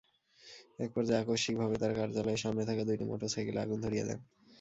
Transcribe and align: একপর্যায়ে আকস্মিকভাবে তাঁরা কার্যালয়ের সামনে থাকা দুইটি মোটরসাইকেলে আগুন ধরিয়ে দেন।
একপর্যায়ে 0.79 1.21
আকস্মিকভাবে 1.23 1.75
তাঁরা 1.81 1.95
কার্যালয়ের 1.99 2.41
সামনে 2.43 2.63
থাকা 2.69 2.83
দুইটি 2.87 3.03
মোটরসাইকেলে 3.05 3.59
আগুন 3.61 3.79
ধরিয়ে 3.85 4.07
দেন। 4.07 4.19